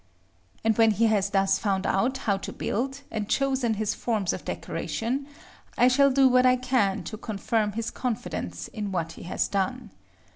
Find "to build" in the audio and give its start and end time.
2.37-3.01